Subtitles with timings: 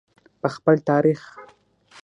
[0.41, 1.21] په خپل تاریخ.